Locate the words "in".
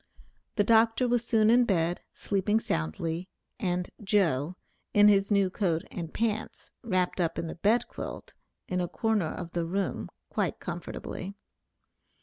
1.51-1.63, 4.95-5.07, 7.37-7.45, 8.67-8.81